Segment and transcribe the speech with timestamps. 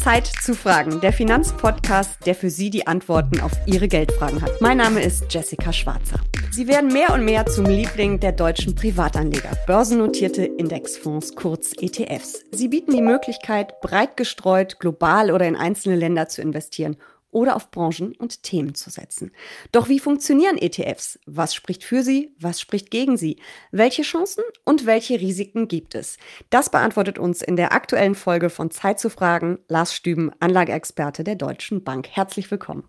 [0.00, 4.58] Zeit zu fragen, der Finanzpodcast, der für Sie die Antworten auf Ihre Geldfragen hat.
[4.62, 6.20] Mein Name ist Jessica Schwarzer.
[6.50, 12.44] Sie werden mehr und mehr zum Liebling der deutschen Privatanleger, börsennotierte Indexfonds, kurz ETFs.
[12.50, 16.96] Sie bieten die Möglichkeit, breit gestreut, global oder in einzelne Länder zu investieren
[17.30, 19.32] oder auf Branchen und Themen zu setzen.
[19.72, 21.18] Doch wie funktionieren ETFs?
[21.26, 22.34] Was spricht für sie?
[22.38, 23.36] Was spricht gegen sie?
[23.70, 26.18] Welche Chancen und welche Risiken gibt es?
[26.50, 31.36] Das beantwortet uns in der aktuellen Folge von Zeit zu fragen Lars Stüben, Anlageexperte der
[31.36, 32.08] Deutschen Bank.
[32.08, 32.84] Herzlich willkommen.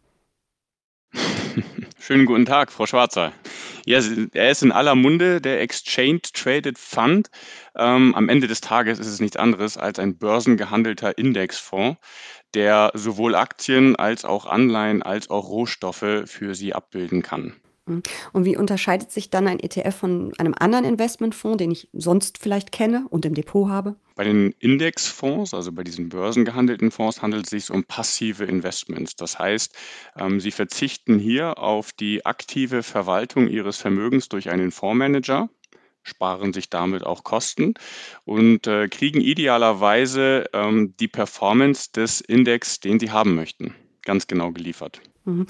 [1.99, 3.33] Schönen guten Tag, Frau Schwarzer.
[3.85, 3.99] Ja,
[4.33, 7.29] er ist in aller Munde, der Exchange Traded Fund.
[7.75, 11.99] Ähm, am Ende des Tages ist es nichts anderes als ein börsengehandelter Indexfonds,
[12.53, 17.60] der sowohl Aktien als auch Anleihen als auch Rohstoffe für Sie abbilden kann.
[17.85, 18.03] Mhm.
[18.33, 22.71] Und wie unterscheidet sich dann ein ETF von einem anderen Investmentfonds, den ich sonst vielleicht
[22.71, 23.95] kenne und im Depot habe?
[24.15, 29.15] Bei den Indexfonds, also bei diesen börsengehandelten Fonds, handelt es sich um passive Investments.
[29.15, 29.75] Das heißt,
[30.17, 35.49] ähm, Sie verzichten hier auf die aktive Verwaltung Ihres Vermögens durch einen Fondsmanager
[36.03, 37.75] sparen sich damit auch Kosten
[38.25, 44.51] und äh, kriegen idealerweise ähm, die Performance des Index, den sie haben möchten, ganz genau
[44.51, 45.01] geliefert.
[45.25, 45.47] Mhm.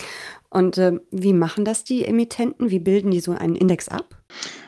[0.49, 2.71] Und äh, wie machen das die Emittenten?
[2.71, 4.17] Wie bilden die so einen Index ab?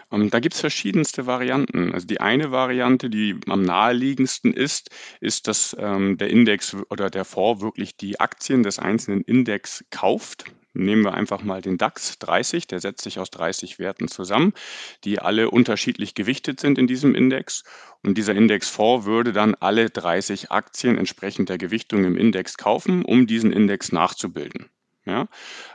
[0.09, 1.91] Um, ähm, da gibt es verschiedenste Varianten.
[1.93, 7.25] Also die eine Variante, die am naheliegendsten ist, ist, dass ähm, der Index oder der
[7.25, 10.45] Fonds wirklich die Aktien des einzelnen Index kauft.
[10.75, 14.53] Nehmen wir einfach mal den DAX 30, der setzt sich aus 30 Werten zusammen,
[15.03, 17.63] die alle unterschiedlich gewichtet sind in diesem Index.
[18.03, 23.27] Und dieser Indexfonds würde dann alle 30 Aktien entsprechend der Gewichtung im Index kaufen, um
[23.27, 24.69] diesen Index nachzubilden.
[25.05, 25.27] Ja,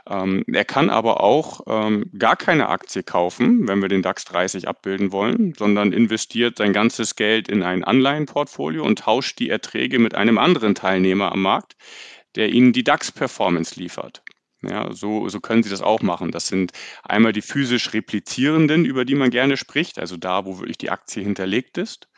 [0.09, 4.67] ähm, er kann aber auch ähm, gar keine Aktie kaufen, wenn wir den DAX 30
[4.67, 10.15] abbilden wollen, sondern investiert sein ganzes Geld in ein Anleihenportfolio und tauscht die Erträge mit
[10.15, 11.75] einem anderen Teilnehmer am Markt,
[12.35, 14.23] der ihnen die DAX-Performance liefert.
[14.61, 16.31] Ja, so, so können Sie das auch machen.
[16.31, 20.77] Das sind einmal die physisch replizierenden, über die man gerne spricht, also da, wo wirklich
[20.77, 22.09] die Aktie hinterlegt ist.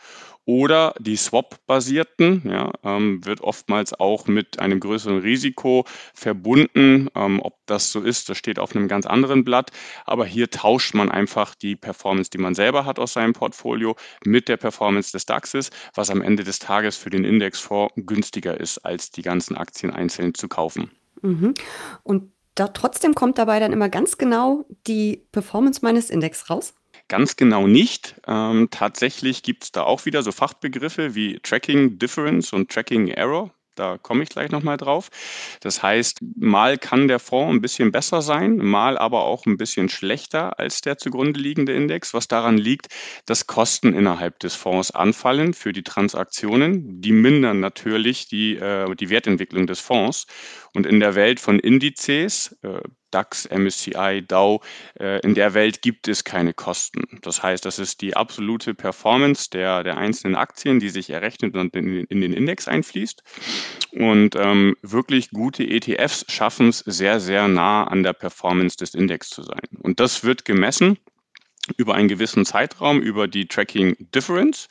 [0.46, 7.09] Oder die Swap-basierten, ja, ähm, wird oftmals auch mit einem größeren Risiko verbunden.
[7.16, 9.72] Ähm, ob das so ist, das steht auf einem ganz anderen Blatt.
[10.06, 14.47] Aber hier tauscht man einfach die Performance, die man selber hat aus seinem Portfolio, mit
[14.47, 19.12] der Performance des DAXes, was am Ende des Tages für den Indexfonds günstiger ist, als
[19.12, 20.91] die ganzen Aktien einzeln zu kaufen.
[21.22, 21.53] Mhm.
[22.03, 26.73] Und da trotzdem kommt dabei dann immer ganz genau die Performance meines Index raus?
[27.11, 28.16] Ganz genau nicht.
[28.25, 33.53] Ähm, tatsächlich gibt es da auch wieder so Fachbegriffe wie Tracking Difference und Tracking Error.
[33.75, 35.09] Da komme ich gleich nochmal drauf.
[35.59, 39.89] Das heißt, mal kann der Fonds ein bisschen besser sein, mal aber auch ein bisschen
[39.89, 42.88] schlechter als der zugrunde liegende Index, was daran liegt,
[43.25, 47.01] dass Kosten innerhalb des Fonds anfallen für die Transaktionen.
[47.01, 50.28] Die mindern natürlich die, äh, die Wertentwicklung des Fonds.
[50.73, 52.79] Und in der Welt von Indizes, äh,
[53.11, 54.61] DAX, MSCI, Dow,
[54.99, 57.19] äh, in der Welt gibt es keine Kosten.
[57.22, 61.75] Das heißt, das ist die absolute Performance der, der einzelnen Aktien, die sich errechnet und
[61.75, 63.23] in, in den Index einfließt.
[63.91, 69.29] Und ähm, wirklich gute ETFs schaffen es sehr, sehr nah an der Performance des Index
[69.29, 69.67] zu sein.
[69.81, 70.97] Und das wird gemessen
[71.78, 74.67] über einen gewissen Zeitraum, über die Tracking Difference.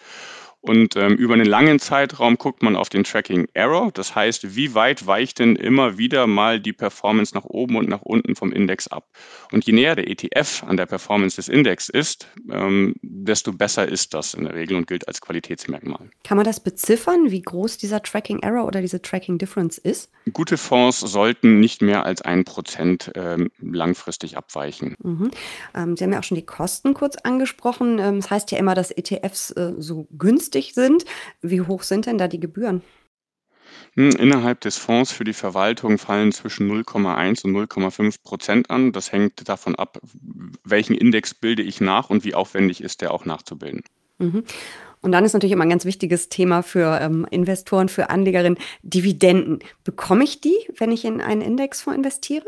[0.62, 3.90] Und ähm, über einen langen Zeitraum guckt man auf den Tracking Error.
[3.92, 8.02] Das heißt, wie weit weicht denn immer wieder mal die Performance nach oben und nach
[8.02, 9.08] unten vom Index ab?
[9.52, 14.12] Und je näher der ETF an der Performance des Index ist, ähm, desto besser ist
[14.12, 16.10] das in der Regel und gilt als Qualitätsmerkmal.
[16.24, 20.10] Kann man das beziffern, wie groß dieser Tracking Error oder diese Tracking Difference ist?
[20.32, 24.94] Gute Fonds sollten nicht mehr als ein Prozent ähm, langfristig abweichen.
[25.02, 25.30] Mhm.
[25.74, 27.98] Ähm, Sie haben ja auch schon die Kosten kurz angesprochen.
[27.98, 31.04] Ähm, das heißt ja immer, dass ETFs äh, so günstig günstig sind.
[31.40, 32.82] Wie hoch sind denn da die Gebühren?
[33.94, 38.92] Hm, innerhalb des Fonds für die Verwaltung fallen zwischen 0,1 und 0,5 Prozent an.
[38.92, 40.00] Das hängt davon ab,
[40.64, 43.82] welchen Index bilde ich nach und wie aufwendig ist der auch nachzubilden.
[44.18, 44.44] Mhm.
[45.02, 49.60] Und dann ist natürlich immer ein ganz wichtiges Thema für ähm, Investoren, für Anlegerinnen, Dividenden.
[49.82, 52.44] Bekomme ich die, wenn ich in einen Indexfonds investiere?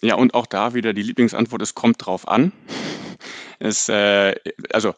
[0.00, 2.52] Ja, und auch da wieder die Lieblingsantwort, es kommt drauf an.
[3.58, 4.34] Es, äh,
[4.72, 4.94] also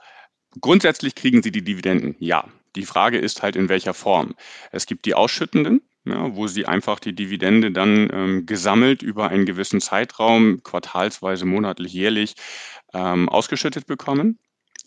[0.60, 2.44] Grundsätzlich kriegen Sie die Dividenden, ja.
[2.76, 4.34] Die Frage ist halt, in welcher Form.
[4.70, 9.46] Es gibt die Ausschüttenden, ja, wo Sie einfach die Dividende dann ähm, gesammelt über einen
[9.46, 12.34] gewissen Zeitraum, quartalsweise, monatlich, jährlich,
[12.94, 14.38] ähm, ausgeschüttet bekommen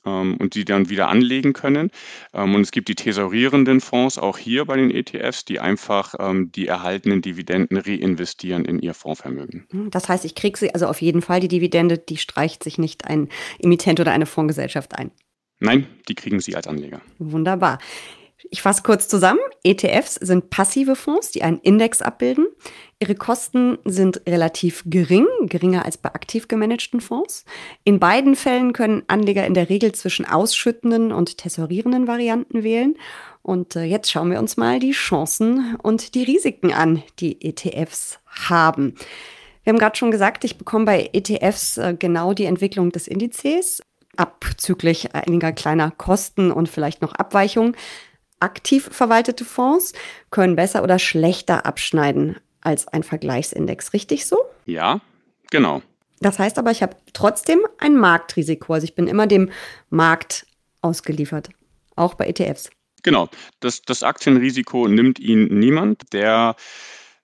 [0.05, 1.91] ähm, und die dann wieder anlegen können.
[2.33, 6.51] Ähm, und es gibt die tesorierenden Fonds auch hier bei den ETFs, die einfach ähm,
[6.51, 9.67] die erhaltenen Dividenden reinvestieren in ihr Fondsvermögen.
[9.91, 13.05] Das heißt, ich kriege sie also auf jeden Fall die Dividende, die streicht sich nicht
[13.05, 13.29] ein
[13.59, 15.11] Emittent oder eine Fondsgesellschaft ein.
[15.59, 17.01] Nein, die kriegen Sie als Anleger.
[17.17, 17.79] Wunderbar.
[18.51, 19.39] Ich fasse kurz zusammen.
[19.63, 22.47] ETFs sind passive Fonds, die einen Index abbilden.
[22.99, 27.45] Ihre Kosten sind relativ gering, geringer als bei aktiv gemanagten Fonds.
[27.83, 32.95] In beiden Fällen können Anleger in der Regel zwischen ausschüttenden und tessorierenden Varianten wählen.
[33.41, 38.19] Und äh, jetzt schauen wir uns mal die Chancen und die Risiken an, die ETFs
[38.27, 38.95] haben.
[39.63, 43.81] Wir haben gerade schon gesagt, ich bekomme bei ETFs äh, genau die Entwicklung des Indizes,
[44.17, 47.75] abzüglich einiger kleiner Kosten und vielleicht noch Abweichungen.
[48.39, 49.93] Aktiv verwaltete Fonds
[50.29, 54.37] können besser oder schlechter abschneiden als ein Vergleichsindex, richtig so?
[54.65, 54.99] Ja,
[55.51, 55.81] genau.
[56.19, 58.73] Das heißt aber, ich habe trotzdem ein Marktrisiko.
[58.73, 59.51] Also ich bin immer dem
[59.89, 60.47] Markt
[60.81, 61.49] ausgeliefert,
[61.95, 62.69] auch bei ETFs.
[63.03, 63.29] Genau,
[63.59, 66.11] das, das Aktienrisiko nimmt Ihnen niemand.
[66.13, 66.55] Der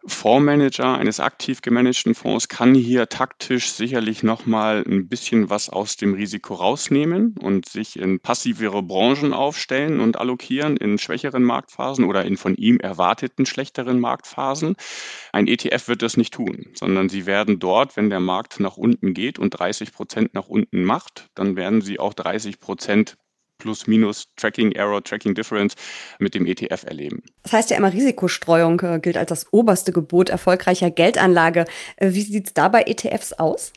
[0.07, 6.15] Fondsmanager eines aktiv gemanagten Fonds kann hier taktisch sicherlich nochmal ein bisschen was aus dem
[6.15, 12.37] Risiko rausnehmen und sich in passivere Branchen aufstellen und allokieren in schwächeren Marktphasen oder in
[12.37, 14.75] von ihm erwarteten schlechteren Marktphasen.
[15.33, 19.13] Ein ETF wird das nicht tun, sondern sie werden dort, wenn der Markt nach unten
[19.13, 23.17] geht und 30 Prozent nach unten macht, dann werden sie auch 30 Prozent
[23.61, 25.75] plus minus Tracking Error, Tracking Difference
[26.19, 27.23] mit dem ETF erleben.
[27.43, 31.65] Das heißt ja immer, Risikostreuung äh, gilt als das oberste Gebot erfolgreicher Geldanlage.
[31.97, 33.71] Äh, wie sieht es da bei ETFs aus?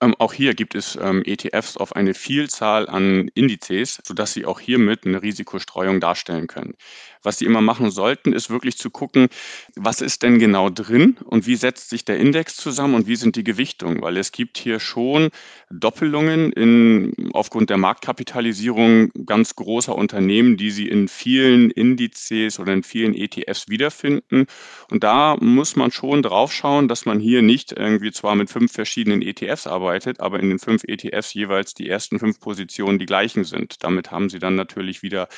[0.00, 4.58] Ähm, auch hier gibt es ähm, ETFs auf eine Vielzahl an Indizes, sodass sie auch
[4.58, 6.74] hiermit eine Risikostreuung darstellen können.
[7.22, 9.28] Was Sie immer machen sollten, ist wirklich zu gucken,
[9.76, 13.36] was ist denn genau drin und wie setzt sich der Index zusammen und wie sind
[13.36, 15.30] die Gewichtungen, weil es gibt hier schon
[15.70, 22.82] Doppelungen in, aufgrund der Marktkapitalisierung ganz großer Unternehmen, die Sie in vielen Indizes oder in
[22.82, 24.46] vielen ETFs wiederfinden.
[24.90, 28.72] Und da muss man schon drauf schauen, dass man hier nicht irgendwie zwar mit fünf
[28.72, 33.44] verschiedenen ETFs arbeitet, aber in den fünf ETFs jeweils die ersten fünf Positionen die gleichen
[33.44, 33.82] sind.
[33.84, 35.28] Damit haben Sie dann natürlich wieder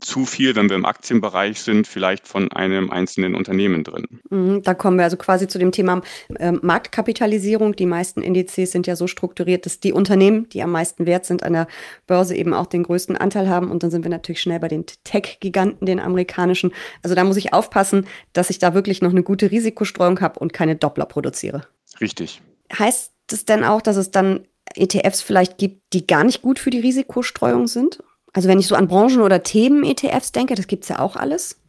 [0.00, 4.20] zu viel, wenn wir im Aktienbereich sind, vielleicht von einem einzelnen Unternehmen drin.
[4.30, 6.00] Mhm, da kommen wir also quasi zu dem Thema
[6.38, 7.76] äh, Marktkapitalisierung.
[7.76, 11.42] Die meisten Indizes sind ja so strukturiert, dass die Unternehmen, die am meisten wert sind,
[11.42, 11.68] an der
[12.06, 13.70] Börse eben auch den größten Anteil haben.
[13.70, 16.72] Und dann sind wir natürlich schnell bei den Tech-Giganten, den amerikanischen.
[17.02, 20.52] Also da muss ich aufpassen, dass ich da wirklich noch eine gute Risikostreuung habe und
[20.54, 21.66] keine Doppler produziere.
[22.00, 22.40] Richtig.
[22.72, 26.70] Heißt es denn auch, dass es dann ETFs vielleicht gibt, die gar nicht gut für
[26.70, 27.98] die Risikostreuung sind?
[28.32, 31.61] Also wenn ich so an Branchen- oder Themen-ETFs denke, das gibt es ja auch alles.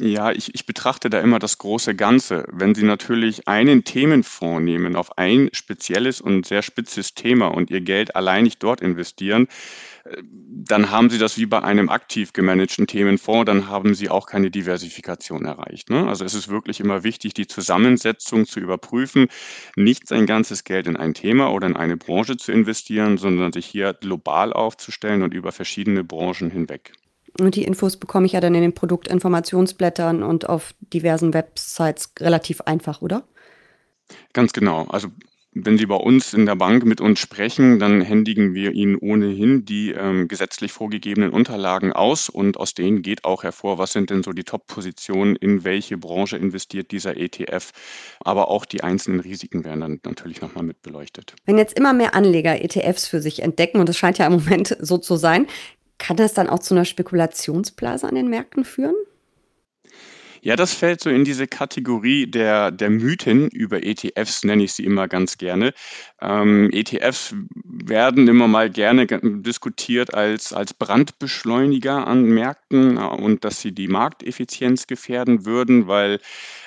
[0.00, 2.44] Ja, ich, ich betrachte da immer das große Ganze.
[2.50, 7.80] Wenn Sie natürlich einen Themenfonds nehmen auf ein spezielles und sehr spitzes Thema und Ihr
[7.80, 9.46] Geld alleinig dort investieren,
[10.24, 14.50] dann haben Sie das wie bei einem aktiv gemanagten Themenfonds, dann haben Sie auch keine
[14.50, 15.90] Diversifikation erreicht.
[15.90, 16.08] Ne?
[16.08, 19.28] Also es ist wirklich immer wichtig, die Zusammensetzung zu überprüfen,
[19.76, 23.66] nicht sein ganzes Geld in ein Thema oder in eine Branche zu investieren, sondern sich
[23.66, 26.92] hier global aufzustellen und über verschiedene Branchen hinweg.
[27.38, 32.60] Und die Infos bekomme ich ja dann in den Produktinformationsblättern und auf diversen Websites relativ
[32.62, 33.24] einfach, oder?
[34.32, 34.86] Ganz genau.
[34.88, 35.08] Also
[35.54, 39.66] wenn Sie bei uns in der Bank mit uns sprechen, dann händigen wir Ihnen ohnehin
[39.66, 44.22] die ähm, gesetzlich vorgegebenen Unterlagen aus und aus denen geht auch hervor, was sind denn
[44.22, 47.72] so die Top-Positionen, in welche Branche investiert dieser ETF.
[48.20, 51.34] Aber auch die einzelnen Risiken werden dann natürlich nochmal mit beleuchtet.
[51.44, 54.74] Wenn jetzt immer mehr Anleger ETFs für sich entdecken, und das scheint ja im Moment
[54.80, 55.46] so zu sein,
[56.02, 58.96] kann das dann auch zu einer Spekulationsblase an den Märkten führen?
[60.44, 64.84] Ja, das fällt so in diese Kategorie der, der Mythen über ETFs, nenne ich sie
[64.84, 65.72] immer ganz gerne.
[66.20, 67.32] Ähm, ETFs
[67.64, 73.86] werden immer mal gerne diskutiert als, als Brandbeschleuniger an Märkten äh, und dass sie die
[73.86, 76.18] Markteffizienz gefährden würden, weil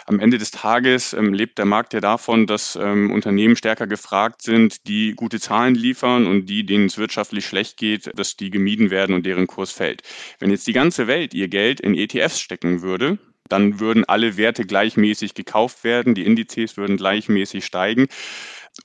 [0.06, 4.42] am Ende des Tages ähm, lebt der Markt ja davon, dass ähm, Unternehmen stärker gefragt
[4.42, 8.90] sind, die gute Zahlen liefern und die, denen es wirtschaftlich schlecht geht, dass die gemieden
[8.90, 10.02] werden und deren Kurs fällt.
[10.40, 14.66] Wenn jetzt die ganze Welt ihr Geld in ETFs stecken würde, dann würden alle Werte
[14.66, 18.08] gleichmäßig gekauft werden, die Indizes würden gleichmäßig steigen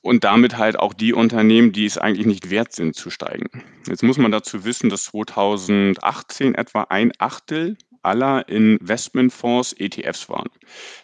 [0.03, 3.65] und damit halt auch die Unternehmen, die es eigentlich nicht wert sind, zu steigen.
[3.87, 10.49] Jetzt muss man dazu wissen, dass 2018 etwa ein Achtel aller Investmentfonds ETFs waren.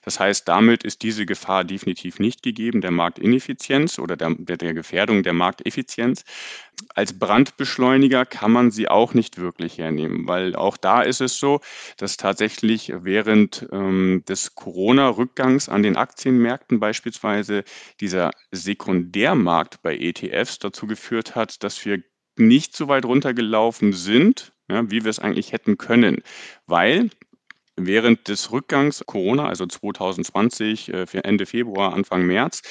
[0.03, 5.23] Das heißt, damit ist diese Gefahr definitiv nicht gegeben, der Marktineffizienz oder der, der Gefährdung
[5.23, 6.25] der Markteffizienz.
[6.95, 11.61] Als Brandbeschleuniger kann man sie auch nicht wirklich hernehmen, weil auch da ist es so,
[11.97, 17.65] dass tatsächlich während ähm, des Corona-Rückgangs an den Aktienmärkten beispielsweise
[18.01, 22.03] dieser Sekundärmarkt bei ETFs dazu geführt hat, dass wir
[22.39, 26.23] nicht so weit runtergelaufen sind, ja, wie wir es eigentlich hätten können,
[26.67, 27.11] weil
[27.77, 32.63] während des Rückgangs Corona, also 2020, äh, Ende Februar, Anfang März,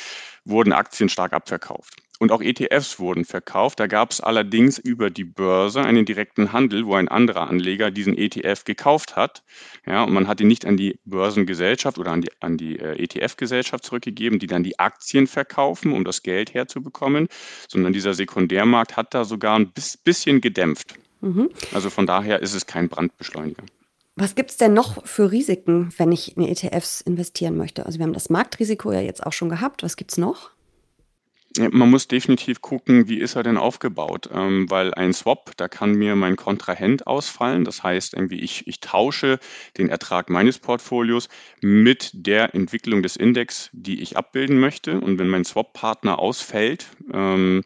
[0.45, 1.95] wurden Aktien stark abverkauft.
[2.17, 3.79] Und auch ETFs wurden verkauft.
[3.79, 8.17] Da gab es allerdings über die Börse einen direkten Handel, wo ein anderer Anleger diesen
[8.17, 9.43] ETF gekauft hat.
[9.85, 13.03] Ja, und man hat ihn nicht an die Börsengesellschaft oder an die, an die äh,
[13.03, 17.27] ETF-Gesellschaft zurückgegeben, die dann die Aktien verkaufen, um das Geld herzubekommen,
[17.67, 19.73] sondern dieser Sekundärmarkt hat da sogar ein
[20.05, 20.95] bisschen gedämpft.
[21.25, 21.49] Mhm.
[21.73, 23.63] Also von daher ist es kein Brandbeschleuniger.
[24.15, 27.85] Was gibt es denn noch für Risiken, wenn ich in ETFs investieren möchte?
[27.85, 29.83] Also wir haben das Marktrisiko ja jetzt auch schon gehabt.
[29.83, 30.51] Was gibt es noch?
[31.57, 34.29] Man muss definitiv gucken, wie ist er denn aufgebaut?
[34.33, 37.63] Ähm, weil ein Swap, da kann mir mein Kontrahent ausfallen.
[37.63, 39.39] Das heißt, irgendwie ich, ich tausche
[39.77, 41.29] den Ertrag meines Portfolios
[41.61, 44.99] mit der Entwicklung des Index, die ich abbilden möchte.
[44.99, 47.61] Und wenn mein Swap-Partner ausfällt ähm,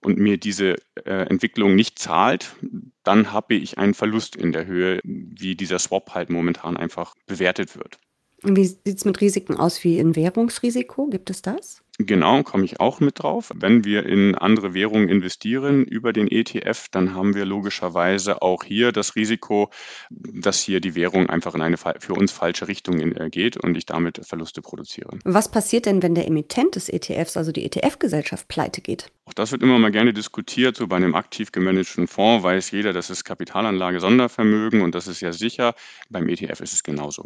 [0.00, 2.54] und mir diese äh, Entwicklung nicht zahlt,
[3.02, 7.76] dann habe ich einen Verlust in der Höhe, wie dieser Swap halt momentan einfach bewertet
[7.76, 7.98] wird.
[8.44, 11.06] Wie sieht es mit Risiken aus wie in Währungsrisiko?
[11.06, 11.81] Gibt es das?
[11.98, 13.52] Genau, komme ich auch mit drauf.
[13.54, 18.92] Wenn wir in andere Währungen investieren über den ETF, dann haben wir logischerweise auch hier
[18.92, 19.70] das Risiko,
[20.10, 23.84] dass hier die Währung einfach in eine für uns falsche Richtung äh, geht und ich
[23.84, 25.18] damit Verluste produziere.
[25.24, 29.12] Was passiert denn, wenn der Emittent des ETFs, also die ETF-Gesellschaft, pleite geht?
[29.26, 30.76] Auch das wird immer mal gerne diskutiert.
[30.76, 35.20] So bei einem aktiv gemanagten Fonds weiß jeder, das ist Kapitalanlage Sondervermögen und das ist
[35.20, 35.74] ja sicher.
[36.08, 37.24] Beim ETF ist es genauso.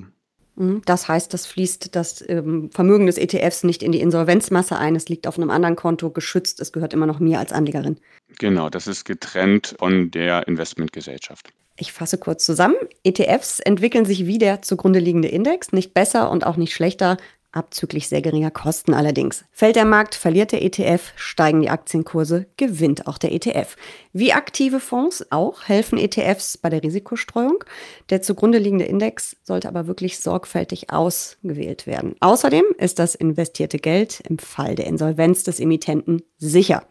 [0.57, 0.83] Mhm.
[0.85, 4.97] Das heißt, das fließt das ähm, Vermögen des ETFs nicht in die Insolvenzmasse ein.
[4.97, 6.61] Es liegt auf einem anderen Konto geschützt.
[6.61, 7.99] Es gehört immer noch mir als Anlegerin.
[8.39, 11.53] Genau, das ist getrennt von der Investmentgesellschaft.
[11.79, 12.77] Ich fasse kurz zusammen.
[13.05, 17.19] ETFs entwickeln sich wie der zugrunde liegende Index, nicht besser und auch nicht schlechter,
[17.57, 19.45] abzüglich sehr geringer Kosten allerdings.
[19.51, 23.77] Fällt der Markt, verliert der ETF, steigen die Aktienkurse, gewinnt auch der ETF.
[24.13, 27.65] Wie aktive Fonds auch helfen ETFs bei der Risikostreuung.
[28.11, 32.15] Der zugrunde liegende Index sollte aber wirklich sorgfältig ausgewählt werden.
[32.21, 36.87] Außerdem ist das investierte Geld im Fall der Insolvenz des Emittenten sicher.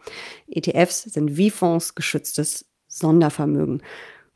[0.48, 3.82] ETFs sind wie Fonds geschütztes Sondervermögen.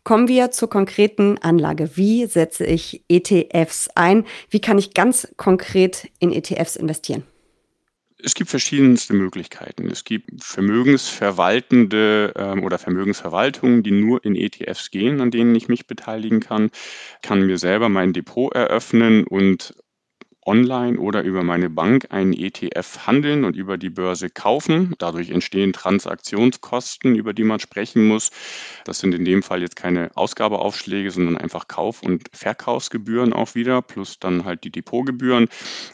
[0.03, 1.97] Kommen wir zur konkreten Anlage.
[1.97, 4.25] Wie setze ich ETFs ein?
[4.49, 7.25] Wie kann ich ganz konkret in ETFs investieren?
[8.23, 9.89] Es gibt verschiedenste Möglichkeiten.
[9.91, 15.87] Es gibt vermögensverwaltende ähm, oder Vermögensverwaltungen, die nur in ETFs gehen, an denen ich mich
[15.87, 16.71] beteiligen kann.
[17.23, 19.75] Ich kann mir selber mein Depot eröffnen und
[20.47, 24.95] online oder über meine Bank einen ETF handeln und über die Börse kaufen.
[24.99, 28.31] Dadurch entstehen Transaktionskosten, über die man sprechen muss.
[28.85, 33.83] Das sind in dem Fall jetzt keine Ausgabeaufschläge, sondern einfach Kauf- und Verkaufsgebühren auch wieder,
[33.83, 35.49] plus dann halt die Depotgebühren.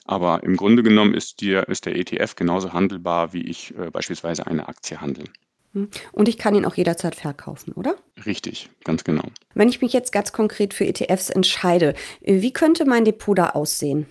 [0.05, 4.47] Aber im Grunde genommen ist, die, ist der ETF genauso handelbar, wie ich äh, beispielsweise
[4.47, 5.25] eine Aktie handle.
[5.77, 5.91] Hm.
[6.13, 7.97] Und ich kann ihn auch jederzeit verkaufen, oder?
[8.25, 9.25] Richtig, ganz genau.
[9.55, 14.07] Wenn ich mich jetzt ganz konkret für ETFs entscheide, wie könnte mein Depot da aussehen?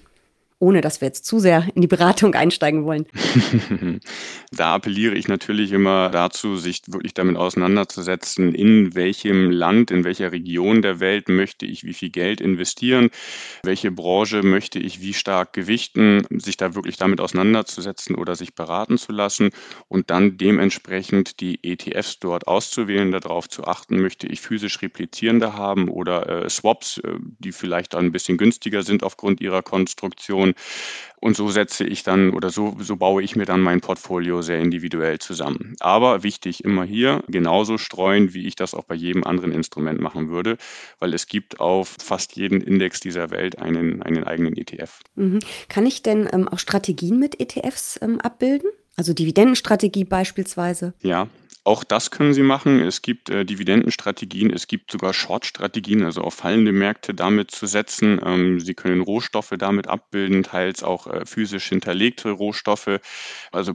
[0.66, 3.06] Ohne dass wir jetzt zu sehr in die Beratung einsteigen wollen?
[4.52, 10.32] da appelliere ich natürlich immer dazu, sich wirklich damit auseinanderzusetzen, in welchem Land, in welcher
[10.32, 13.12] Region der Welt möchte ich wie viel Geld investieren,
[13.62, 18.98] welche Branche möchte ich wie stark gewichten, sich da wirklich damit auseinanderzusetzen oder sich beraten
[18.98, 19.52] zu lassen
[19.88, 25.90] und dann dementsprechend die ETFs dort auszuwählen, darauf zu achten, möchte ich physisch replizierende haben
[25.90, 30.55] oder äh, Swaps, äh, die vielleicht ein bisschen günstiger sind aufgrund ihrer Konstruktion.
[31.22, 34.60] Und so setze ich dann oder so, so baue ich mir dann mein Portfolio sehr
[34.60, 35.76] individuell zusammen.
[35.80, 40.30] Aber wichtig, immer hier genauso streuen, wie ich das auch bei jedem anderen Instrument machen
[40.30, 40.58] würde,
[41.00, 45.00] weil es gibt auf fast jeden Index dieser Welt einen, einen eigenen ETF.
[45.16, 45.40] Mhm.
[45.68, 48.70] Kann ich denn ähm, auch Strategien mit ETFs ähm, abbilden?
[48.98, 50.94] Also Dividendenstrategie beispielsweise?
[51.02, 51.28] Ja,
[51.66, 52.80] auch das können Sie machen.
[52.80, 58.22] Es gibt äh, Dividendenstrategien, es gibt sogar Short-Strategien, also auf fallende Märkte damit zu setzen.
[58.24, 63.00] Ähm, Sie können Rohstoffe damit abbilden, teils auch äh, physisch hinterlegte Rohstoffe.
[63.52, 63.74] Also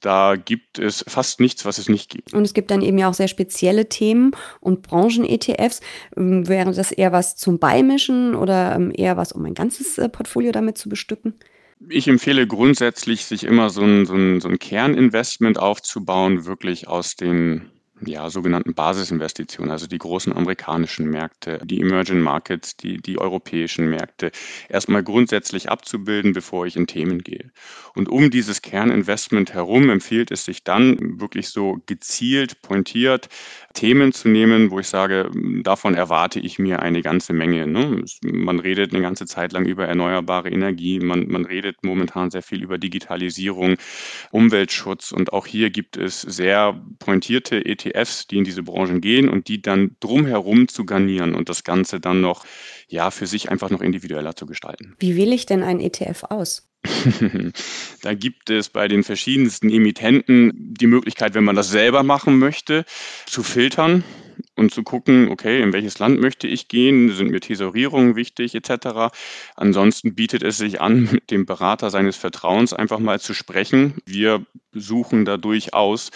[0.00, 2.32] da gibt es fast nichts, was es nicht gibt.
[2.32, 4.30] Und es gibt dann eben ja auch sehr spezielle Themen
[4.60, 5.82] und Branchen-ETFs.
[6.16, 10.08] Ähm, wäre das eher was zum Beimischen oder ähm, eher was, um ein ganzes äh,
[10.08, 11.34] Portfolio damit zu bestücken?
[11.88, 17.14] Ich empfehle grundsätzlich, sich immer so ein, so ein, so ein Kerninvestment aufzubauen, wirklich aus
[17.14, 17.70] den
[18.04, 24.30] ja, sogenannten Basisinvestitionen, also die großen amerikanischen Märkte, die Emerging Markets, die, die europäischen Märkte,
[24.68, 27.50] erstmal grundsätzlich abzubilden, bevor ich in Themen gehe.
[27.94, 33.28] Und um dieses Kerninvestment herum empfiehlt es sich dann wirklich so gezielt, pointiert
[33.74, 35.30] Themen zu nehmen, wo ich sage,
[35.62, 37.66] davon erwarte ich mir eine ganze Menge.
[37.66, 38.04] Ne?
[38.22, 42.62] Man redet eine ganze Zeit lang über erneuerbare Energie, man, man redet momentan sehr viel
[42.62, 43.76] über Digitalisierung,
[44.30, 49.28] Umweltschutz und auch hier gibt es sehr pointierte ETFs, ETFs, die in diese Branchen gehen
[49.28, 52.44] und die dann drumherum zu garnieren und das Ganze dann noch
[52.88, 54.94] ja für sich einfach noch individueller zu gestalten.
[54.98, 56.68] Wie wähle ich denn einen ETF aus?
[58.02, 62.84] da gibt es bei den verschiedensten Emittenten die Möglichkeit, wenn man das selber machen möchte,
[63.26, 64.04] zu filtern
[64.56, 69.12] und zu gucken, okay, in welches Land möchte ich gehen, sind mir Tesorierungen wichtig etc.
[69.56, 73.94] Ansonsten bietet es sich an, mit dem Berater seines Vertrauens einfach mal zu sprechen.
[74.06, 76.10] Wir suchen da durchaus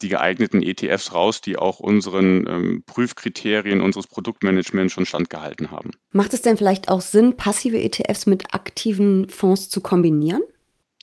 [0.00, 5.90] die geeigneten ETFs raus, die auch unseren ähm, Prüfkriterien unseres Produktmanagements schon standgehalten haben.
[6.12, 10.42] Macht es denn vielleicht auch Sinn, passive ETFs mit aktiven Fonds zu kombinieren?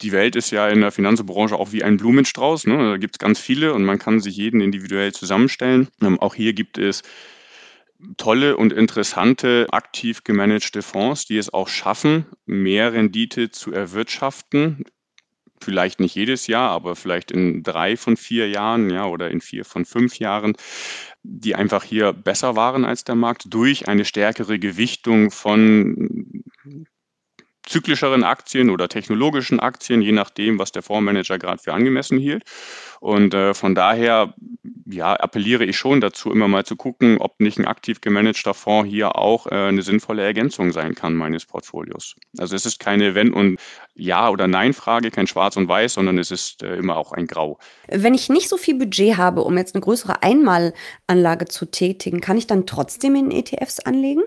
[0.01, 2.67] Die Welt ist ja in der Finanzbranche auch wie ein Blumenstrauß.
[2.67, 2.77] Ne?
[2.77, 5.87] Da gibt es ganz viele und man kann sich jeden individuell zusammenstellen.
[6.01, 7.01] Ähm, auch hier gibt es
[8.17, 14.83] tolle und interessante, aktiv gemanagte Fonds, die es auch schaffen, mehr Rendite zu erwirtschaften.
[15.61, 19.63] Vielleicht nicht jedes Jahr, aber vielleicht in drei von vier Jahren, ja, oder in vier
[19.63, 20.53] von fünf Jahren,
[21.23, 26.43] die einfach hier besser waren als der Markt durch eine stärkere Gewichtung von
[27.67, 32.43] zyklischeren Aktien oder technologischen Aktien, je nachdem, was der Fondsmanager gerade für angemessen hielt.
[32.99, 34.33] Und äh, von daher
[34.85, 38.89] ja, appelliere ich schon dazu, immer mal zu gucken, ob nicht ein aktiv gemanagter Fonds
[38.89, 42.15] hier auch äh, eine sinnvolle Ergänzung sein kann meines Portfolios.
[42.37, 43.59] Also es ist keine Wenn- und
[43.95, 47.57] Ja- oder Nein-Frage, kein Schwarz und Weiß, sondern es ist äh, immer auch ein Grau.
[47.87, 52.37] Wenn ich nicht so viel Budget habe, um jetzt eine größere Einmalanlage zu tätigen, kann
[52.37, 54.23] ich dann trotzdem in ETFs anlegen?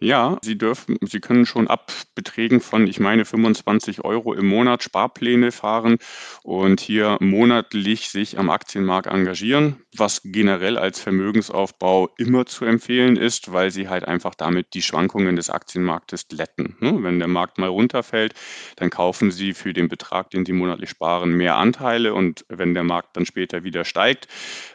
[0.00, 4.82] Ja, Sie dürfen Sie können schon ab Beträgen von, ich meine, 25 Euro im Monat
[4.82, 5.98] Sparpläne fahren
[6.42, 13.52] und hier monatlich sich am Aktienmarkt engagieren, was generell als Vermögensaufbau immer zu empfehlen ist,
[13.52, 17.02] weil Sie halt einfach damit die Schwankungen des Aktienmarktes glätten, ne?
[17.02, 18.34] Wenn der Markt mal runterfällt,
[18.76, 22.84] dann kaufen Sie für den Betrag, den Sie monatlich sparen, mehr Anteile und wenn der
[22.84, 24.28] Markt dann später wieder steigt,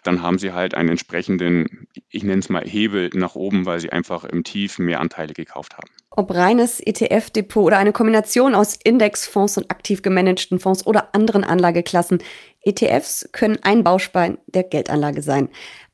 [0.03, 3.91] dann haben Sie halt einen entsprechenden, ich nenne es mal Hebel nach oben, weil Sie
[3.91, 5.89] einfach im Tief mehr Anteile gekauft haben.
[6.09, 12.23] Ob reines ETF-Depot oder eine Kombination aus Indexfonds und aktiv gemanagten Fonds oder anderen Anlageklassen,
[12.63, 15.49] ETFs können ein Baustein der Geldanlage sein.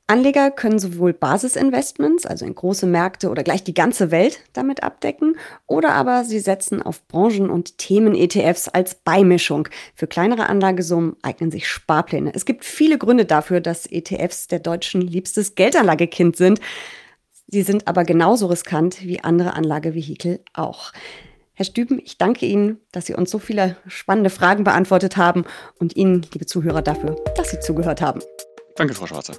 [0.05, 5.38] Anleger können sowohl Basisinvestments, also in große Märkte oder gleich die ganze Welt damit abdecken,
[5.65, 9.69] oder aber sie setzen auf Branchen- und Themen-ETFs als Beimischung.
[9.95, 12.32] Für kleinere Anlagesummen eignen sich Sparpläne.
[12.36, 16.60] Es gibt viele Gründe dafür, dass ETFs der Deutschen liebstes Geldanlagekind sind.
[17.54, 20.92] Sie sind aber genauso riskant wie andere Anlagevehikel auch.
[21.54, 25.46] Herr Stüben, ich danke Ihnen, dass Sie uns so viele spannende Fragen beantwortet haben
[25.78, 28.22] und Ihnen, liebe Zuhörer, dafür, dass Sie zugehört haben.
[28.76, 29.36] Danke, Frau Schwarzer.